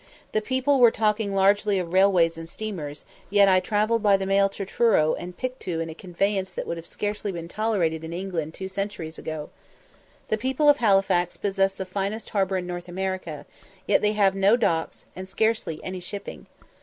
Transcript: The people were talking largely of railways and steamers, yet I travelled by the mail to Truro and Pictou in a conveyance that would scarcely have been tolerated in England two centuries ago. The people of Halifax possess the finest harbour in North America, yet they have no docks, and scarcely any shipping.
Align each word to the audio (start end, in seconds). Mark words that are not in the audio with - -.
The 0.31 0.41
people 0.41 0.79
were 0.79 0.89
talking 0.89 1.35
largely 1.35 1.77
of 1.77 1.93
railways 1.93 2.35
and 2.35 2.49
steamers, 2.49 3.05
yet 3.29 3.47
I 3.47 3.59
travelled 3.59 4.01
by 4.01 4.17
the 4.17 4.25
mail 4.25 4.49
to 4.49 4.65
Truro 4.65 5.13
and 5.13 5.37
Pictou 5.37 5.79
in 5.79 5.91
a 5.91 5.93
conveyance 5.93 6.51
that 6.53 6.65
would 6.65 6.83
scarcely 6.87 7.29
have 7.29 7.35
been 7.35 7.47
tolerated 7.47 8.03
in 8.03 8.11
England 8.11 8.55
two 8.55 8.67
centuries 8.67 9.19
ago. 9.19 9.51
The 10.29 10.39
people 10.39 10.67
of 10.67 10.77
Halifax 10.77 11.37
possess 11.37 11.75
the 11.75 11.85
finest 11.85 12.31
harbour 12.31 12.57
in 12.57 12.65
North 12.65 12.87
America, 12.87 13.45
yet 13.85 14.01
they 14.01 14.13
have 14.13 14.33
no 14.33 14.57
docks, 14.57 15.05
and 15.15 15.29
scarcely 15.29 15.79
any 15.83 15.99
shipping. 15.99 16.47